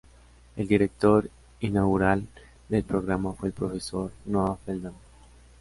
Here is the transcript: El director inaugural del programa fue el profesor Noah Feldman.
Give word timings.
El 0.55 0.67
director 0.67 1.29
inaugural 1.59 2.25
del 2.69 2.83
programa 2.83 3.33
fue 3.33 3.49
el 3.49 3.53
profesor 3.53 4.11
Noah 4.25 4.57
Feldman. 4.65 4.93